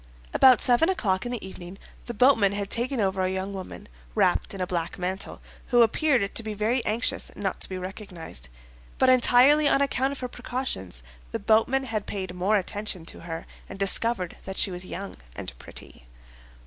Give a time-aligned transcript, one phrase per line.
[0.33, 4.51] About seven o'clock in the evening, the boatman had taken over a young woman, wrapped
[4.55, 8.49] in a black mantle, who appeared to be very anxious not to be recognized;
[8.97, 13.45] but entirely on account of her precautions, the boatman had paid more attention to her
[13.69, 16.07] and discovered that she was young and pretty.